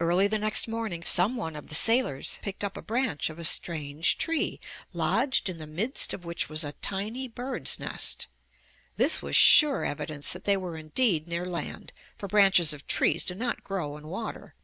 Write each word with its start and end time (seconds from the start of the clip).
Early 0.00 0.26
the 0.26 0.36
next 0.40 0.66
morning 0.66 1.04
some 1.04 1.36
one 1.36 1.54
of 1.54 1.68
the 1.68 1.76
sailors 1.76 2.40
picked 2.42 2.64
up 2.64 2.76
a 2.76 2.82
branch 2.82 3.30
of 3.30 3.38
a 3.38 3.44
strange 3.44 4.18
tree, 4.18 4.58
lodged 4.92 5.48
in 5.48 5.58
the 5.58 5.64
midst 5.68 6.12
of 6.12 6.24
which 6.24 6.48
was 6.48 6.64
a 6.64 6.72
tiny 6.82 7.28
bird's 7.28 7.78
nest. 7.78 8.26
This 8.96 9.22
was 9.22 9.36
sure 9.36 9.84
evidence 9.84 10.32
that 10.32 10.42
they 10.42 10.56
were 10.56 10.76
indeed 10.76 11.28
near 11.28 11.44
land, 11.44 11.92
for 12.16 12.26
branches 12.26 12.72
of 12.72 12.88
trees 12.88 13.24
do 13.24 13.36
not 13.36 13.62
grow 13.62 13.96
in 13.96 14.08
water. 14.08 14.56